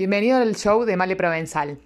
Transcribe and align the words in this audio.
Bienvenido 0.00 0.38
al 0.38 0.56
show 0.56 0.86
de 0.86 0.96
Male 0.96 1.14
Provenzal. 1.14 1.78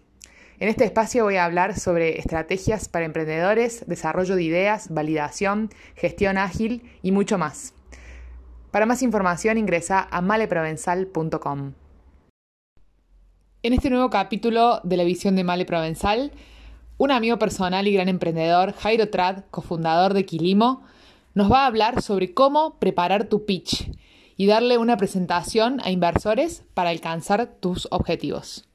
En 0.61 0.69
este 0.69 0.85
espacio 0.85 1.25
voy 1.25 1.35
a 1.35 1.45
hablar 1.45 1.77
sobre 1.77 2.21
estrategias 2.21 2.89
para 2.89 3.07
emprendedores, 3.07 3.85
desarrollo 3.89 4.37
de 4.37 4.45
ideas, 4.45 4.95
validación, 4.95 5.69
gestión 5.97 6.39
ágil 6.39 6.89
y 7.03 7.11
mucho 7.11 7.39
más. 7.39 7.75
Para 8.71 8.87
más 8.87 9.03
información 9.03 9.59
ingresa 9.59 10.07
a 10.13 10.21
maleprovenzal.com. 10.21 11.73
En 13.65 13.73
este 13.73 13.91
nuevo 13.91 14.11
capítulo 14.11 14.81
de 14.85 14.97
la 14.97 15.03
visión 15.03 15.35
de 15.35 15.43
Male 15.43 15.65
Provenzal, 15.65 16.31
un 16.99 17.11
amigo 17.11 17.41
personal 17.41 17.89
y 17.89 17.95
gran 17.95 18.09
emprendedor, 18.09 18.75
Jairo 18.75 19.09
Trad, 19.09 19.43
cofundador 19.51 20.15
de 20.15 20.25
Quilimo, 20.25 20.85
nos 21.35 21.51
va 21.51 21.65
a 21.65 21.67
hablar 21.67 22.01
sobre 22.01 22.33
cómo 22.33 22.79
preparar 22.79 23.25
tu 23.25 23.45
pitch 23.45 23.91
y 24.37 24.47
darle 24.47 24.79
una 24.79 24.97
presentación 24.97 25.81
a 25.85 25.91
inversores 25.91 26.63
para 26.75 26.91
alcanzar 26.91 27.59
tus 27.61 27.89
objetivos. 27.91 28.69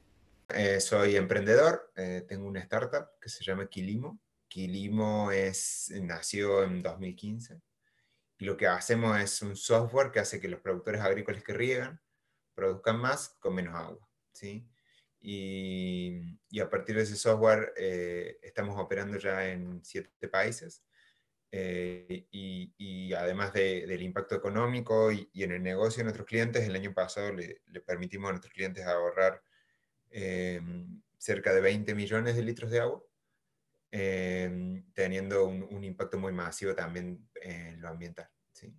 Eh, 0.54 0.80
soy 0.80 1.16
emprendedor, 1.16 1.92
eh, 1.96 2.24
tengo 2.26 2.46
una 2.46 2.60
startup 2.60 3.06
que 3.20 3.28
se 3.28 3.44
llama 3.44 3.68
Quilimo. 3.68 4.20
Quilimo 4.48 5.30
es, 5.30 5.92
nació 6.02 6.64
en 6.64 6.82
2015 6.82 7.60
y 8.38 8.44
lo 8.44 8.56
que 8.56 8.66
hacemos 8.66 9.18
es 9.20 9.42
un 9.42 9.54
software 9.54 10.10
que 10.10 10.18
hace 10.18 10.40
que 10.40 10.48
los 10.48 10.60
productores 10.60 11.02
agrícolas 11.02 11.44
que 11.44 11.52
riegan 11.52 12.00
produzcan 12.54 12.98
más 12.98 13.36
con 13.38 13.54
menos 13.54 13.74
agua. 13.74 14.08
¿sí? 14.32 14.66
Y, 15.20 16.38
y 16.48 16.60
a 16.60 16.68
partir 16.68 16.96
de 16.96 17.02
ese 17.02 17.16
software 17.16 17.74
eh, 17.76 18.38
estamos 18.42 18.76
operando 18.80 19.18
ya 19.18 19.46
en 19.46 19.84
siete 19.84 20.26
países 20.28 20.82
eh, 21.52 22.28
y, 22.30 23.12
además 23.12 23.52
del 23.52 24.02
impacto 24.02 24.36
económico 24.36 25.10
y, 25.10 25.28
en 25.34 25.52
el 25.52 25.62
negocio 25.62 25.98
de 25.98 26.04
nuestros 26.04 26.26
clientes, 26.26 26.66
el 26.66 26.76
año 26.76 26.94
pasado 26.94 27.32
le, 27.32 27.60
permitimos 27.84 28.28
a 28.28 28.32
nuestros 28.32 28.54
clientes 28.54 28.86
ahorrar 28.86 29.42
eh, 30.10 30.60
cerca 31.18 31.52
de 31.52 31.60
20 31.60 31.94
millones 31.94 32.36
de 32.36 32.42
litros 32.42 32.70
de 32.70 32.80
agua, 32.80 33.02
eh, 33.90 34.82
teniendo 34.94 35.46
un, 35.46 35.84
impacto 35.84 36.18
muy 36.18 36.32
masivo 36.32 36.74
también 36.74 37.28
en 37.34 37.80
lo 37.80 37.88
ambiental. 37.88 38.28
¿sí? 38.52 38.72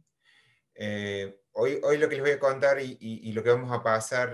hoy, 1.53 1.79
hoy 1.83 1.97
lo 1.97 2.07
que 2.07 2.15
les 2.15 2.23
voy 2.23 2.31
a 2.31 2.39
contar 2.39 2.79
y, 2.81 3.31
lo 3.33 3.43
que 3.43 3.49
vamos 3.49 3.71
a 3.71 3.83
pasar, 3.83 4.33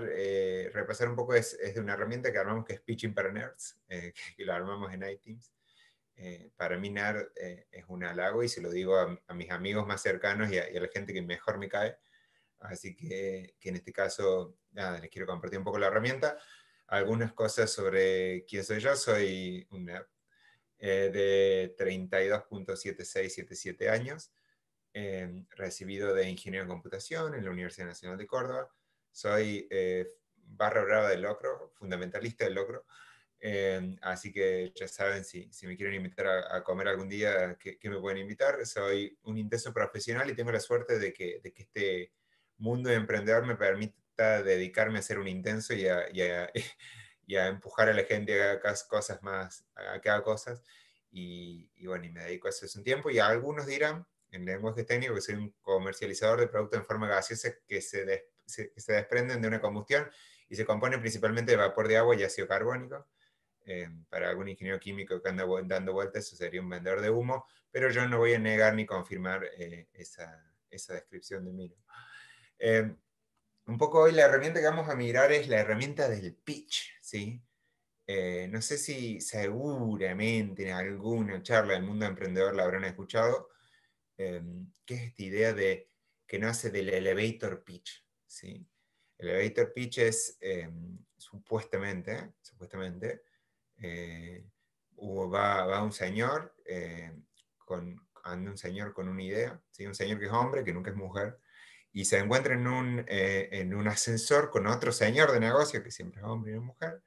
repasar 0.72 1.08
un 1.08 1.16
poco 1.16 1.34
es, 1.34 1.54
es, 1.54 1.74
de 1.74 1.80
una 1.80 1.94
herramienta 1.94 2.30
que 2.30 2.38
armamos 2.38 2.64
que 2.64 2.74
es 2.74 2.80
Pitching 2.80 3.14
para 3.14 3.32
Nerds, 3.32 3.80
que, 3.88 4.14
que 4.36 4.44
lo 4.44 4.52
armamos 4.52 4.92
en 4.94 5.02
iTeams. 5.02 5.57
Eh, 6.20 6.50
para 6.56 6.76
mí 6.76 6.90
NAR 6.90 7.30
eh, 7.36 7.68
es 7.70 7.84
un 7.86 8.02
halago 8.02 8.42
y 8.42 8.48
se 8.48 8.60
lo 8.60 8.70
digo 8.70 8.98
a, 8.98 9.34
mis 9.34 9.52
amigos 9.52 9.86
más 9.86 10.02
cercanos 10.02 10.50
y 10.50 10.58
a, 10.58 10.68
la 10.68 10.88
gente 10.88 11.12
que 11.12 11.22
mejor 11.22 11.58
me 11.58 11.68
cae. 11.68 11.96
Así 12.58 12.96
que, 12.96 13.54
que, 13.60 13.68
en 13.68 13.76
este 13.76 13.92
caso, 13.92 14.58
nada, 14.72 14.98
les 14.98 15.10
quiero 15.10 15.28
compartir 15.28 15.60
un 15.60 15.64
poco 15.64 15.78
la 15.78 15.86
herramienta. 15.86 16.36
Algunas 16.88 17.32
cosas 17.34 17.70
sobre 17.70 18.44
quién 18.46 18.64
soy 18.64 18.80
yo. 18.80 18.96
Soy 18.96 19.64
un 19.70 19.84
nerd 19.84 20.06
eh, 20.78 21.10
de 21.12 21.76
32.7677 21.78 23.88
años, 23.88 24.32
recibido 25.50 26.14
de 26.14 26.28
Ingeniero 26.28 26.64
en 26.64 26.68
Computación 26.68 27.34
en 27.34 27.44
la 27.44 27.52
Universidad 27.52 27.86
Nacional 27.86 28.18
de 28.18 28.26
Córdoba. 28.26 28.68
Soy 29.12 29.68
barra 30.34 30.82
brava 30.82 31.10
del 31.10 31.22
locro, 31.22 31.70
fundamentalista 31.76 32.44
del 32.44 32.54
locro. 32.54 32.84
Em, 33.40 33.96
así 34.02 34.32
que 34.32 34.72
ya 34.74 34.88
saben, 34.88 35.24
si, 35.24 35.48
si 35.52 35.66
me 35.66 35.76
quieren 35.76 35.94
invitar 35.94 36.26
a, 36.26 36.62
comer 36.64 36.88
algún 36.88 37.08
día, 37.08 37.56
que, 37.58 37.78
me 37.88 38.00
pueden 38.00 38.18
invitar. 38.18 38.64
Soy 38.66 39.16
un 39.22 39.38
intenso 39.38 39.72
profesional 39.72 40.28
y 40.28 40.34
tengo 40.34 40.50
la 40.50 40.60
suerte 40.60 40.98
de 40.98 41.12
que, 41.12 41.40
de 41.42 41.52
que 41.52 41.62
este 41.62 42.12
mundo 42.56 42.90
de 42.90 42.96
emprendedor 42.96 43.46
me 43.46 43.56
permita 43.56 44.42
dedicarme 44.42 44.98
a 44.98 45.02
ser 45.02 45.18
un 45.18 45.28
intenso 45.28 45.74
y 45.74 45.86
a, 45.86 46.10
y 46.12 46.22
a, 46.22 46.50
y 47.26 47.36
a 47.36 47.46
empujar 47.46 47.88
a 47.88 47.94
la 47.94 48.04
gente 48.04 48.42
a 48.42 48.60
que 48.60 48.68
cosas 48.88 49.22
más, 49.22 49.64
a 49.76 50.00
que 50.00 50.10
haga 50.10 50.22
cosas. 50.22 50.62
Y, 51.10 51.70
y, 51.76 51.86
bueno, 51.86 52.04
y 52.06 52.10
me 52.10 52.24
dedico 52.24 52.48
a 52.48 52.50
eso 52.50 52.66
hace 52.66 52.78
un 52.78 52.84
tiempo. 52.84 53.10
Y 53.10 53.18
algunos 53.20 53.66
dirán, 53.66 54.06
en 54.30 54.44
lenguaje 54.44 54.84
técnico, 54.84 55.14
que 55.14 55.20
soy 55.20 55.36
un 55.36 55.54
comercializador 55.62 56.40
de 56.40 56.48
productos 56.48 56.80
en 56.80 56.86
forma 56.86 57.08
gaseosa 57.08 57.50
que 57.66 57.80
se, 57.80 58.04
que 58.04 58.80
se 58.80 58.92
desprenden 58.92 59.40
de 59.40 59.48
una 59.48 59.60
combustión 59.60 60.10
y 60.48 60.56
se 60.56 60.64
componen 60.64 61.00
principalmente 61.00 61.52
de 61.52 61.56
vapor 61.56 61.88
de 61.88 61.98
agua 61.98 62.16
y 62.16 62.24
ácido 62.24 62.48
carbónico. 62.48 63.06
Eh, 63.70 63.86
para 64.08 64.30
algún 64.30 64.48
ingeniero 64.48 64.80
químico 64.80 65.20
que 65.20 65.28
anda 65.28 65.44
dando 65.66 65.92
vueltas, 65.92 66.24
eso 66.24 66.36
sería 66.36 66.62
un 66.62 66.70
vendedor 66.70 67.02
de 67.02 67.10
humo, 67.10 67.44
pero 67.70 67.90
yo 67.90 68.08
no 68.08 68.16
voy 68.16 68.32
a 68.32 68.38
negar 68.38 68.74
ni 68.74 68.86
confirmar 68.86 69.44
eh, 69.58 69.88
esa, 69.92 70.42
esa, 70.70 70.94
descripción 70.94 71.44
de 71.44 71.52
mí. 71.52 71.76
Eh, 72.58 72.90
un 73.66 73.76
poco 73.76 74.00
hoy 74.00 74.12
la 74.12 74.22
herramienta 74.22 74.60
que 74.60 74.64
vamos 74.64 74.88
a 74.88 74.96
mirar 74.96 75.32
es 75.32 75.48
la 75.48 75.58
herramienta 75.58 76.08
del 76.08 76.34
pitch, 76.34 76.94
¿sí? 77.02 77.42
no 78.48 78.62
sé 78.62 78.78
si 78.78 79.20
seguramente 79.20 80.66
en 80.66 80.74
alguna 80.74 81.42
charla 81.42 81.74
del 81.74 81.82
mundo 81.82 82.06
emprendedor 82.06 82.54
la 82.54 82.62
habrán 82.62 82.84
escuchado, 82.84 83.50
que 84.16 84.94
es 84.94 85.02
esta 85.02 85.22
idea 85.22 85.52
de 85.52 85.90
que 86.26 86.38
nace 86.38 86.70
del 86.70 86.88
elevator 86.88 87.62
pitch, 87.62 88.02
¿sí? 88.26 88.66
El 89.18 89.28
elevator 89.28 89.74
pitch 89.74 89.98
es 89.98 90.38
supuestamente, 91.18 92.32
supuestamente 92.40 93.27
eh, 93.80 94.44
va, 95.00 95.82
un 95.82 95.92
señor, 95.92 96.54
eh, 96.64 97.12
con, 97.64 98.08
anda 98.24 98.50
un 98.50 98.58
señor 98.58 98.92
con 98.92 99.08
una 99.08 99.22
idea, 99.22 99.60
¿sí? 99.70 99.86
un 99.86 99.94
señor 99.94 100.18
que 100.18 100.26
es 100.26 100.32
hombre, 100.32 100.64
que 100.64 100.72
nunca 100.72 100.90
es 100.90 100.96
mujer, 100.96 101.38
y 101.92 102.04
se 102.04 102.18
encuentra 102.18 102.54
en 102.54 102.66
un, 102.66 103.04
eh, 103.08 103.48
en 103.52 103.74
un 103.74 103.88
ascensor 103.88 104.50
con 104.50 104.66
otro 104.66 104.92
señor 104.92 105.32
de 105.32 105.40
negocio, 105.40 105.82
que 105.82 105.90
siempre 105.90 106.20
es 106.20 106.26
hombre 106.26 106.52
y 106.52 106.54
no 106.54 106.62
mujer, 106.62 107.02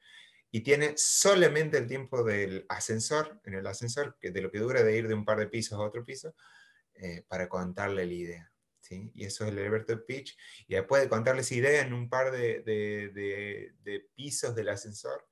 y 0.50 0.62
tiene 0.62 0.94
solamente 0.98 1.78
el 1.78 1.88
tiempo 1.88 2.24
del 2.24 2.66
ascensor, 2.68 3.40
en 3.46 3.54
el 3.54 3.68
ascensor, 3.68 4.18
que 4.20 4.32
de 4.32 4.42
lo 4.42 4.52
que 4.52 4.60
dura 4.60 4.84
de 4.84 4.98
ir 4.98 5.08
de 5.08 5.14
un 5.14 5.24
par 5.24 5.40
de 5.40 5.48
pisos 5.48 5.80
a 5.80 5.84
otro 5.84 6.04
piso, 6.04 6.36
para 7.30 7.50
contarle 7.50 8.06
la 8.06 8.14
idea. 8.14 8.54
¿sí? 8.80 9.10
Y 9.16 9.26
eso 9.26 9.44
es 9.44 9.52
el 9.52 9.58
elevator 9.58 10.06
pitch. 10.06 10.38
Y 10.68 10.76
después 10.76 11.02
de 11.02 11.10
contarle 11.10 11.42
esa 11.42 11.56
idea 11.56 11.82
en 11.82 11.94
un 11.94 12.10
par 12.10 12.32
de, 12.32 12.62
de 12.62 14.10
pisos 14.14 14.54
del 14.54 14.70
ascensor, 14.70 15.26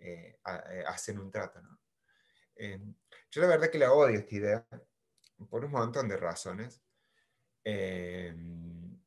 eh, 0.00 0.38
eh, 0.70 0.84
hacen 0.86 1.18
un 1.18 1.30
trato. 1.30 1.60
¿no? 1.60 1.80
Em, 2.56 2.94
yo 3.30 3.40
la 3.42 3.48
verdad 3.48 3.70
que 3.70 3.78
la 3.78 3.92
odio 3.92 4.18
esta 4.18 4.34
idea 4.34 4.66
por 5.50 5.64
un 5.64 5.72
montón 5.72 6.08
de 6.08 6.16
razones, 6.16 6.82
em, 7.64 8.98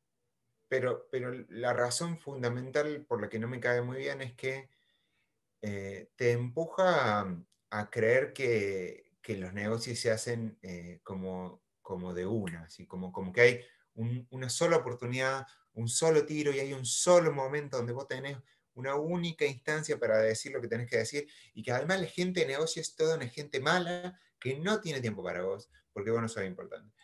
pero, 0.68 1.08
pero 1.10 1.32
la 1.48 1.72
razón 1.72 2.18
fundamental 2.18 3.04
por 3.06 3.20
la 3.20 3.28
que 3.28 3.38
no 3.38 3.48
me 3.48 3.60
cae 3.60 3.82
muy 3.82 3.98
bien 3.98 4.22
es 4.22 4.34
que 4.34 4.70
eh, 5.60 6.10
te 6.16 6.32
empuja 6.32 7.26
a, 7.70 7.90
creer 7.90 8.32
que, 8.32 9.12
que, 9.22 9.36
los 9.36 9.52
negocios 9.52 9.98
se 9.98 10.10
hacen 10.10 10.58
como, 11.02 11.62
como 11.82 12.14
de 12.14 12.26
una, 12.26 12.64
así 12.64 12.86
como, 12.86 13.12
como 13.12 13.32
que 13.32 13.40
hay 13.40 13.64
una 13.94 14.48
sola 14.48 14.78
oportunidad, 14.78 15.46
un 15.74 15.88
solo 15.88 16.24
tiro 16.26 16.52
y 16.52 16.60
hay 16.60 16.72
un 16.72 16.84
solo 16.84 17.32
momento 17.32 17.76
donde 17.76 17.92
vos 17.92 18.08
tenés 18.08 18.38
una 18.74 18.94
única 18.96 19.44
instancia 19.44 19.98
para 19.98 20.18
decir 20.18 20.52
lo 20.52 20.60
que 20.60 20.68
tenés 20.68 20.88
que 20.88 20.98
decir 20.98 21.28
y 21.54 21.62
que 21.62 21.72
además 21.72 22.00
la 22.00 22.06
gente 22.06 22.40
de 22.40 22.46
negocio 22.46 22.80
es 22.80 22.94
toda 22.94 23.16
una 23.16 23.28
gente 23.28 23.60
mala 23.60 24.18
que 24.38 24.58
no 24.58 24.80
tiene 24.80 25.00
tiempo 25.00 25.22
para 25.22 25.42
vos, 25.42 25.70
porque 25.92 26.10
vos 26.10 26.20
no 26.20 26.28
sos 26.28 26.44
importante. 26.44 26.94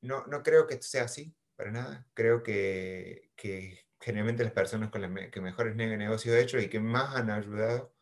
No, 0.00 0.26
no 0.26 0.42
creo 0.42 0.66
que 0.66 0.74
esto 0.74 0.86
sea 0.86 1.04
así, 1.04 1.34
para 1.54 1.70
nada. 1.70 2.06
Creo 2.14 2.42
que, 2.42 3.30
que 3.36 3.86
generalmente 4.00 4.44
las 4.44 4.52
personas 4.52 4.90
con 4.90 5.02
las 5.02 5.30
que 5.30 5.40
mejores 5.40 5.76
negocios 5.76 6.34
de 6.34 6.42
hecho 6.42 6.58
y 6.58 6.68
que 6.68 6.80
más 6.80 7.14
han 7.14 7.30
ayudado 7.30 7.94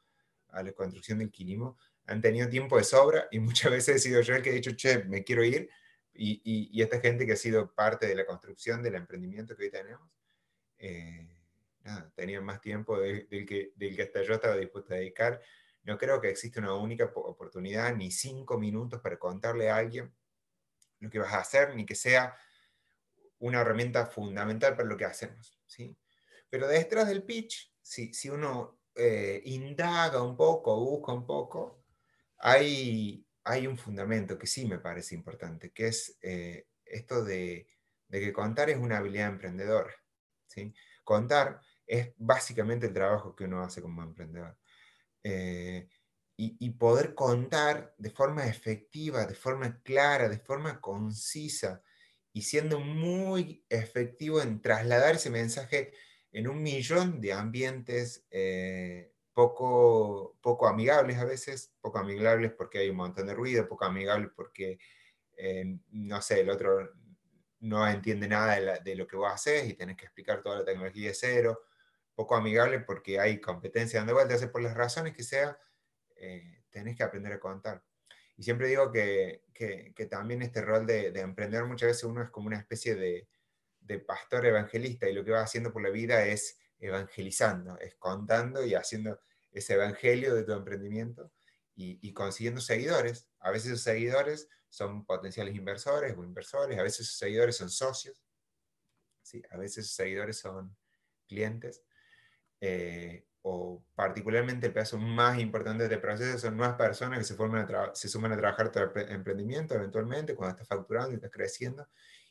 a 0.49 0.63
la 0.63 0.73
construcción 0.73 1.19
del 1.19 1.31
quilimo 1.31 1.79
han 2.07 2.21
tenido 2.21 2.49
tiempo 2.49 2.77
de 2.77 2.85
sobra 2.85 3.29
y 3.31 3.39
muchas 3.39 3.71
veces 3.73 3.97
he 3.97 3.99
sido 3.99 4.21
yo 4.21 4.35
el 4.35 4.43
que 4.43 4.51
he 4.51 4.55
dicho, 4.55 4.73
che, 4.73 5.05
me 5.05 5.25
quiero 5.25 5.45
ir, 5.45 5.69
y, 6.17 6.41
y, 6.71 6.81
esta 6.81 7.01
gente 7.01 7.27
que 7.27 7.33
ha 7.33 7.37
sido 7.37 7.75
parte 7.75 8.07
de 8.07 8.15
la 8.15 8.25
construcción 8.25 8.83
del 8.83 8.95
emprendimiento 8.95 9.57
que 9.57 9.65
hoy 9.65 9.71
tenemos. 9.71 10.09
Eh, 10.79 11.34
tenía 12.15 12.41
más 12.41 12.61
tiempo 12.61 12.99
del, 12.99 13.27
que, 13.29 13.73
del 13.77 13.97
que 13.97 14.03
hasta 14.03 14.23
yo 14.23 14.35
estaba 14.35 14.57
dispuesto 14.57 14.95
a 14.95 14.97
dedicar. 14.97 15.41
No 15.83 15.99
creo 15.99 16.21
que 16.21 16.31
exista 16.31 16.61
una 16.61 16.75
única 16.75 17.05
oportunidad, 17.15 17.95
ni 17.95 18.11
cinco 18.11 18.59
minutos 18.59 19.01
para 19.01 19.19
contarle 19.19 19.71
a 19.71 19.77
alguien 19.77 20.15
lo 21.01 21.11
que 21.11 21.19
vas 21.19 21.35
a 21.35 21.41
hacer, 21.41 21.75
ni 21.75 21.85
que 21.85 21.95
sea 21.95 22.37
una 23.39 23.61
herramienta 23.61 24.07
fundamental 24.07 24.77
para 24.77 24.89
lo 24.89 24.97
que 24.97 25.05
hacemos. 25.05 25.59
¿sí? 25.67 25.97
Pero 26.49 26.67
detrás 26.67 27.09
del 27.09 27.23
pitch, 27.23 27.75
si, 27.83 28.15
si 28.15 28.31
uno 28.31 28.81
eh, 28.95 29.43
indaga 29.45 30.23
un 30.23 30.37
poco, 30.37 30.79
busca 30.81 31.13
un 31.13 31.27
poco, 31.27 31.85
hay, 32.39 33.27
hay 33.45 33.67
un 33.67 33.77
fundamento 33.77 34.39
que 34.39 34.47
sí 34.47 34.67
me 34.67 34.79
parece 34.79 35.15
importante, 35.15 35.73
que 35.73 35.89
es 35.89 36.17
eh, 36.23 36.69
esto 36.87 37.23
de, 37.23 37.67
de, 38.09 38.21
que 38.21 38.33
contar 38.33 38.71
es 38.71 38.79
una 38.79 38.99
habilidad 38.99 39.29
emprendedora. 39.29 39.95
¿sí? 40.47 40.75
Contar 41.03 41.61
es 41.87 42.13
básicamente 42.17 42.87
el 42.87 42.95
trabajo 42.95 43.35
que 43.35 43.45
uno 43.45 43.63
hace 43.63 43.83
como 43.83 44.03
emprendedor. 44.03 44.57
Eh, 45.23 45.89
y, 46.37 46.71
poder 46.71 47.15
contar 47.15 47.95
de 47.97 48.11
forma 48.11 48.47
efectiva, 48.47 49.25
de 49.25 49.35
forma 49.35 49.81
clara, 49.83 50.29
de 50.29 50.39
forma 50.39 50.81
concisa 50.81 51.81
y 52.33 52.43
siendo 52.43 52.81
muy 52.81 53.65
efectivo 53.69 54.43
en 54.43 54.61
trasladar 54.61 55.15
ese 55.15 55.31
mensaje 55.31 55.93
en 56.33 56.49
un 56.49 56.61
millón 56.61 57.21
de 57.21 57.33
ambientes 57.33 58.27
eh, 58.33 59.13
poco, 59.33 60.37
poco 60.41 60.67
amigables 60.67 61.19
a 61.19 61.25
veces, 61.25 61.73
poco 61.81 61.99
amigables 61.99 62.53
porque 62.53 62.79
hay 62.79 62.91
un 62.91 62.97
montón 62.97 63.29
de 63.29 63.35
ruido, 63.35 63.69
poco 63.69 63.85
amigables 63.85 64.31
porque, 64.35 64.79
eh, 65.37 65.79
no 65.93 66.21
sé, 66.21 66.41
el 66.41 66.51
otro 66.51 66.91
no 67.61 67.89
entiende 67.89 68.29
nada 68.29 68.81
de, 68.81 68.95
lo 68.97 69.07
que 69.07 69.17
vos 69.17 69.33
haces 69.33 69.69
y 69.69 69.75
tenés 69.75 69.97
que 69.97 70.05
explicar 70.05 70.43
toda 70.43 70.59
la 70.59 70.65
tecnología 70.65 71.09
de 71.09 71.15
cero, 71.15 71.63
poco 72.15 72.37
amigable 72.37 72.81
porque 72.81 73.21
hay 73.21 73.41
competencia 73.41 74.01
dando 74.01 74.15
vueltas, 74.15 74.45
por 74.47 74.63
las 74.63 74.75
razones 74.75 75.15
que 75.15 75.23
sea, 75.23 75.59
eh, 76.17 76.63
tenés 76.71 76.97
que 76.97 77.03
aprender 77.03 77.33
a 77.33 77.41
contar. 77.41 77.83
Y 78.37 78.43
siempre 78.43 78.69
digo 78.69 78.91
que, 78.91 79.45
que, 79.53 80.07
también 80.11 80.43
este 80.43 80.61
rol 80.61 80.87
de, 80.87 81.13
de, 81.13 81.21
emprender 81.21 81.65
muchas 81.65 81.89
veces 81.89 82.05
uno 82.05 82.23
es 82.23 82.31
como 82.31 82.49
una 82.49 82.59
especie 82.59 82.97
de, 82.97 83.29
de, 83.81 83.99
pastor 84.01 84.45
evangelista 84.47 85.09
y 85.09 85.15
lo 85.15 85.25
que 85.25 85.31
va 85.31 85.43
haciendo 85.43 85.73
por 85.73 85.83
la 85.83 85.91
vida 85.91 86.27
es 86.27 86.59
evangelizando, 86.81 87.79
es 87.79 87.95
contando 87.95 88.65
y 88.65 88.75
haciendo 88.75 89.21
ese 89.53 89.75
evangelio 89.75 90.35
de 90.35 90.43
tu 90.43 90.53
emprendimiento 90.53 91.33
y, 91.77 91.99
y 92.07 92.13
consiguiendo 92.13 92.61
seguidores. 92.61 93.29
A 93.39 93.53
veces 93.53 93.73
esos 93.73 93.83
seguidores 93.83 94.49
son 94.69 95.07
potenciales 95.07 95.55
inversores 95.55 96.17
o 96.17 96.25
inversores, 96.25 96.79
a 96.79 96.83
veces 96.83 97.07
esos 97.07 97.19
seguidores 97.19 97.57
son 97.57 97.71
socios, 97.71 98.21
¿sí? 99.23 99.41
a 99.51 99.57
veces 99.57 99.85
esos 99.85 99.95
seguidores 99.95 100.39
son 100.39 100.77
clientes. 101.29 101.85
Eh, 102.67 103.27
o 103.43 103.85
particularmente 103.95 104.69
el 104.69 104.73
pedazo 104.73 104.97
más 104.97 105.39
importante 105.39 105.87
de 105.87 105.95
este 105.95 105.99
proceso 105.99 106.39
son 106.39 106.57
nuevas 106.57 106.77
personas 106.77 107.19
que 107.19 107.27
se, 107.27 107.35
forman 107.35 107.69
se 107.93 108.09
suman 108.09 108.33
a 108.33 108.39
trabajar 108.39 108.73
tu 108.73 108.79
emprendimiento 108.79 109.75
eventualmente 109.75 110.35
cuando 110.35 110.53
estás 110.53 110.69
facturando 110.69 111.13
y 111.13 111.17
estás 111.17 111.31
creciendo, 111.31 111.87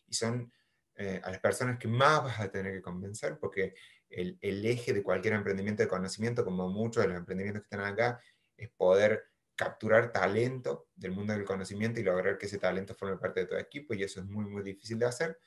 y 0.08 0.16
son 0.16 0.52
eh, 0.96 1.22
a 1.24 1.30
las 1.30 1.40
personas 1.40 1.78
que 1.78 1.88
más 1.88 2.24
vas 2.24 2.40
a 2.40 2.50
tener 2.50 2.74
que 2.74 2.82
convencer, 2.82 3.38
porque 3.38 3.76
el, 4.10 4.40
el, 4.42 4.66
eje 4.66 4.92
de 4.92 5.04
cualquier 5.04 5.36
emprendimiento 5.36 5.84
de 5.84 5.88
conocimiento, 5.88 6.44
como 6.44 6.68
muchos 6.68 7.04
de 7.04 7.10
los 7.10 7.18
emprendimientos 7.18 7.62
que 7.62 7.76
están 7.76 7.94
acá, 7.94 8.20
es 8.58 8.70
poder 8.72 9.26
capturar 9.56 10.12
talento 10.12 10.88
del 10.96 11.12
mundo 11.12 11.34
del 11.34 11.46
conocimiento 11.46 12.00
y 12.00 12.04
lograr 12.04 12.40
que 12.40 12.48
ese 12.48 12.58
talento 12.58 12.96
forme 12.96 13.18
parte 13.18 13.42
de 13.42 13.46
tu 13.46 13.56
equipo, 13.56 13.94
y 13.94 14.02
eso 14.02 14.20
es 14.20 14.26
muy, 14.26 14.46
muy 14.46 14.64
difícil 14.64 14.98
de 14.98 15.06
hacer, 15.06 15.40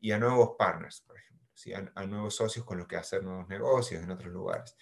y 0.00 0.10
a 0.10 0.18
nuevos 0.18 0.56
partners, 0.58 1.02
por 1.06 1.16
ejemplo, 1.18 1.43
a 1.94 2.06
nuevos 2.06 2.36
socios 2.36 2.64
con 2.64 2.78
los 2.78 2.86
que 2.86 2.96
hacer 2.96 3.22
nuevos 3.22 3.48
negocios 3.48 4.02
en 4.02 4.10
otros 4.10 4.32
lugares. 4.32 4.76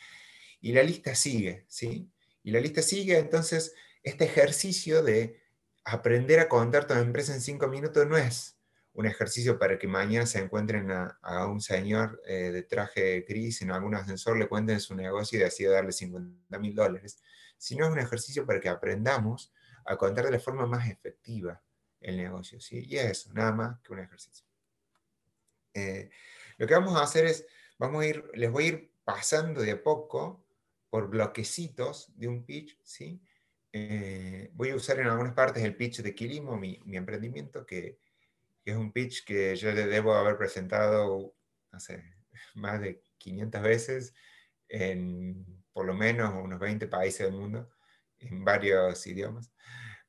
Y 0.61 0.73
la 0.73 0.83
lista 0.83 1.15
sigue, 1.15 1.67
¿sí? 1.69 2.11
Y 2.43 2.51
la 2.51 2.61
lista 2.61 2.83
sigue, 2.83 3.19
entonces, 3.19 3.75
este 4.03 4.25
ejercicio 4.25 5.03
de 5.03 5.41
aprender 5.85 6.41
a 6.41 6.49
contar 6.49 6.87
tu 6.87 6.95
empresa 6.95 7.35
en 7.35 7.41
cinco 7.41 7.69
minutos 7.69 8.07
no 8.07 8.17
es 8.17 8.57
un 8.95 9.07
ejercicio 9.07 9.59
para 9.59 9.79
que 9.79 9.89
mañana 9.89 10.27
se 10.27 10.39
encuentren 10.39 10.91
a, 10.91 11.47
un 11.47 11.61
señor 11.61 12.21
eh, 12.27 12.51
de 12.51 12.63
traje 12.63 13.23
gris 13.23 13.63
en 13.63 13.71
algún 13.71 13.95
ascensor, 13.95 14.37
le 14.37 14.49
cuenten 14.49 14.81
su 14.81 14.95
negocio 14.95 15.39
y 15.39 15.43
decida 15.43 15.73
darle 15.73 15.93
50 15.93 16.59
mil 16.59 16.75
dólares, 16.75 17.23
sino 17.57 17.87
es 17.87 17.93
un 17.93 17.99
ejercicio 17.99 18.45
para 18.45 18.61
que 18.61 18.69
aprendamos 18.69 19.53
a 19.87 19.97
contar 19.97 20.27
de 20.27 20.33
la 20.33 20.41
forma 20.41 20.67
más 20.67 20.89
efectiva 20.91 21.63
el 22.01 22.17
negocio, 22.17 22.61
¿sí? 22.61 22.85
Y 22.87 22.99
es 22.99 23.11
eso, 23.11 23.33
nada 23.33 23.53
más 23.53 23.81
que 23.81 23.93
un 23.93 24.01
ejercicio. 24.01 24.47
Eh, 25.75 26.11
lo 26.63 26.69
que 26.69 26.75
vamos 26.75 26.95
a 26.95 27.03
hacer 27.03 27.27
es, 27.27 27.45
vamos 27.77 28.05
a 28.05 28.07
ir, 28.07 28.25
les 28.35 28.49
voy 28.49 28.65
a 28.65 28.69
ir 28.69 28.93
pasando 29.03 29.63
de 29.63 29.73
a 29.73 29.83
poco 29.83 30.47
por 30.91 31.11
bloquecitos 31.11 32.17
de 32.17 32.29
un 32.29 32.47
pitch, 32.47 32.79
¿sí? 32.85 33.21
Eh, 33.73 34.49
voy 34.53 34.71
a 34.71 34.77
usar 34.77 35.01
en 35.01 35.09
algunas 35.09 35.33
partes 35.33 35.65
el 35.65 35.75
pitch 35.75 36.03
de 36.03 36.15
Quilimo, 36.15 36.57
mi, 36.57 36.81
mi 36.85 36.97
emprendimiento, 36.97 37.67
que, 37.67 37.99
que, 38.63 38.71
es 38.71 38.77
un 38.77 38.93
pitch 38.93 39.25
que 39.25 39.57
yo 39.57 39.73
le 39.73 39.87
debo 39.87 40.15
haber 40.15 40.37
presentado, 40.37 41.35
no 41.73 41.81
sé, 41.81 42.05
más 42.55 42.81
de 42.81 43.03
500 43.19 43.61
veces 43.61 44.15
en 44.69 45.45
por 45.73 45.85
lo 45.85 45.95
menos 45.95 46.33
unos 46.33 46.61
20 46.61 46.87
países 46.87 47.27
del 47.27 47.37
mundo, 47.37 47.73
en 48.21 48.45
varios 48.45 49.05
idiomas. 49.09 49.51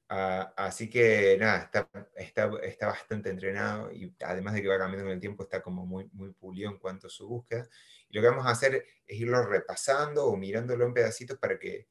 Ah, 0.10 0.54
así 0.58 0.90
que 0.90 1.38
nada, 1.40 1.72
está, 2.16 2.48
bastante 2.88 3.30
entrenado 3.30 3.92
y 3.92 4.14
además 4.24 4.54
de 4.54 4.62
que 4.62 4.68
va 4.68 4.78
cambiando 4.78 5.06
con 5.06 5.14
el 5.14 5.20
tiempo, 5.20 5.44
está 5.44 5.62
como 5.62 5.86
muy, 5.86 6.08
muy 6.14 6.32
pulido 6.34 6.70
en 6.70 6.78
cuanto 6.78 7.08
a 7.08 7.10
su 7.10 7.28
búsqueda. 7.28 7.68
Y 8.10 8.16
lo 8.16 8.22
que 8.22 8.30
vamos 8.30 8.46
a 8.46 8.52
hacer 8.52 8.86
es 9.08 9.20
irlo 9.20 9.44
repasando 9.46 10.26
o 10.28 10.38
mirándolo 10.38 10.86
en 10.86 10.94
pedacitos 10.94 11.38
para, 11.40 11.58
que, 11.58 11.88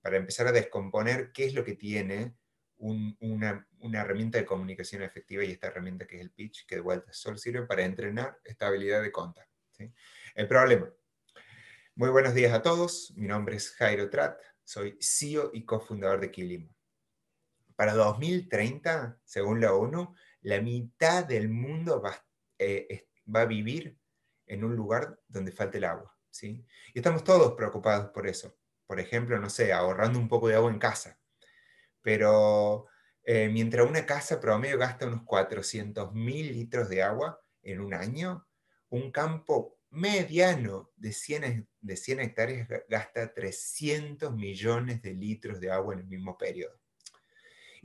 para 0.00 0.16
empezar 0.16 0.46
a 0.46 0.52
descomponer 0.52 1.32
qué 1.32 1.46
es 1.46 1.54
lo 1.54 1.64
que 1.64 1.74
tiene 1.74 2.36
una, 2.78 3.66
herramienta 3.92 4.38
de 4.38 4.44
comunicación 4.44 5.02
efectiva 5.02 5.44
y 5.44 5.52
esta 5.52 5.68
herramienta 5.68 6.06
que 6.06 6.16
es 6.16 6.22
el 6.22 6.30
pitch, 6.30 6.66
que 6.66 6.76
de 6.76 6.80
vuelta 6.80 7.12
solo 7.12 7.38
sirve 7.38 7.66
para 7.66 7.84
entrenar 7.84 8.38
esta 8.44 8.66
habilidad 8.68 9.02
de 9.02 9.12
contar. 9.12 9.48
El 10.34 10.48
problema. 10.48 10.90
Muy 11.94 12.10
buenos 12.10 12.34
días 12.34 12.52
a 12.52 12.62
todos. 12.62 13.12
Mi 13.16 13.26
nombre 13.26 13.56
es 13.56 13.70
Jairo 13.72 14.10
Trat. 14.10 14.40
Soy 14.64 14.98
CEO 15.00 15.50
y 15.52 15.64
cofundador 15.64 16.20
de 16.20 16.30
Kilimo. 16.30 16.75
Para 17.76 17.94
2030, 17.94 19.20
según 19.24 19.60
la 19.60 19.74
ONU, 19.74 20.14
la 20.40 20.60
mitad 20.60 21.24
del 21.24 21.48
mundo 21.48 22.00
va, 22.00 22.16
eh, 22.58 23.08
va 23.34 23.42
a 23.42 23.46
vivir 23.46 23.98
en 24.46 24.64
un 24.64 24.74
lugar 24.74 25.20
donde 25.28 25.52
falte 25.52 25.78
el 25.78 25.84
agua. 25.84 26.16
¿sí? 26.30 26.64
Y 26.94 26.98
estamos 26.98 27.22
todos 27.22 27.54
preocupados 27.54 28.10
por 28.10 28.26
eso. 28.26 28.56
Por 28.86 29.00
ejemplo, 29.00 29.38
no 29.38 29.50
sé, 29.50 29.72
ahorrando 29.72 30.18
un 30.18 30.28
poco 30.28 30.48
de 30.48 30.54
agua 30.54 30.70
en 30.70 30.78
casa. 30.78 31.18
Pero 32.02 32.86
eh, 33.24 33.48
mientras 33.48 33.88
una 33.88 34.06
casa 34.06 34.40
promedio 34.40 34.78
gasta 34.78 35.06
unos 35.06 35.24
400 35.24 36.14
mil 36.14 36.52
litros 36.52 36.88
de 36.88 37.02
agua 37.02 37.40
en 37.62 37.80
un 37.80 37.92
año, 37.92 38.46
un 38.90 39.10
campo 39.10 39.78
mediano 39.90 40.92
de 40.96 41.12
100, 41.12 41.68
de 41.80 41.96
100 41.96 42.20
hectáreas 42.20 42.68
gasta 42.88 43.32
300 43.34 44.32
millones 44.32 45.02
de 45.02 45.14
litros 45.14 45.58
de 45.58 45.70
agua 45.70 45.94
en 45.94 46.00
el 46.00 46.06
mismo 46.06 46.38
periodo. 46.38 46.78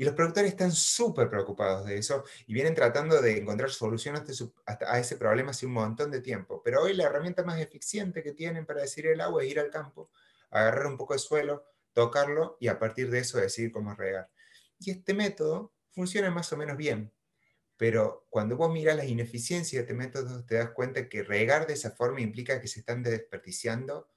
Y 0.01 0.03
los 0.03 0.15
productores 0.15 0.49
están 0.49 0.71
súper 0.71 1.29
preocupados 1.29 1.85
de 1.85 1.95
eso 1.95 2.23
y 2.47 2.55
vienen 2.55 2.73
tratando 2.73 3.21
de 3.21 3.37
encontrar 3.37 3.69
soluciones 3.69 4.23
a 4.65 4.99
ese 4.99 5.15
problema 5.15 5.51
hace 5.51 5.67
un 5.67 5.73
montón 5.73 6.09
de 6.09 6.21
tiempo. 6.21 6.59
Pero 6.65 6.81
hoy 6.81 6.95
la 6.95 7.03
herramienta 7.03 7.43
más 7.43 7.59
eficiente 7.59 8.23
que 8.23 8.31
tienen 8.31 8.65
para 8.65 8.81
decir 8.81 9.05
el 9.05 9.21
agua 9.21 9.43
es 9.43 9.51
ir 9.51 9.59
al 9.59 9.69
campo, 9.69 10.09
agarrar 10.49 10.87
un 10.87 10.97
poco 10.97 11.13
de 11.13 11.19
suelo, 11.19 11.67
tocarlo 11.93 12.57
y 12.59 12.67
a 12.67 12.79
partir 12.79 13.11
de 13.11 13.19
eso 13.19 13.37
decidir 13.37 13.71
cómo 13.71 13.93
regar. 13.93 14.31
Y 14.79 14.89
este 14.89 15.13
método 15.13 15.71
funciona 15.91 16.31
más 16.31 16.51
o 16.51 16.57
menos 16.57 16.77
bien. 16.77 17.13
Pero 17.77 18.25
cuando 18.31 18.57
vos 18.57 18.73
miras 18.73 18.95
las 18.95 19.05
ineficiencias 19.05 19.85
de 19.85 19.91
este 19.91 19.93
método, 19.93 20.43
te 20.43 20.55
das 20.55 20.71
cuenta 20.71 21.07
que 21.09 21.21
regar 21.21 21.67
de 21.67 21.73
esa 21.73 21.91
forma 21.91 22.21
implica 22.21 22.59
que 22.59 22.67
se 22.67 22.79
están 22.79 23.03
desperdiciando 23.03 24.09